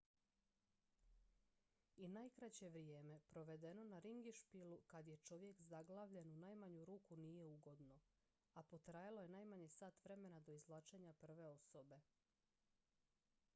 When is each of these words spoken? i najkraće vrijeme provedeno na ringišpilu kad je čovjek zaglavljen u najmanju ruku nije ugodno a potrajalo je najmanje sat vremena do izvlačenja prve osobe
i 1.97 2.07
najkraće 2.09 2.69
vrijeme 2.69 3.19
provedeno 3.29 3.83
na 3.83 3.99
ringišpilu 3.99 4.79
kad 4.87 5.07
je 5.07 5.17
čovjek 5.17 5.61
zaglavljen 5.61 6.31
u 6.31 6.35
najmanju 6.35 6.85
ruku 6.85 7.15
nije 7.15 7.45
ugodno 7.45 7.99
a 8.53 8.63
potrajalo 8.63 9.21
je 9.21 9.27
najmanje 9.29 9.67
sat 9.69 10.03
vremena 10.03 10.39
do 10.39 10.53
izvlačenja 10.53 11.13
prve 11.13 11.45
osobe 11.49 12.01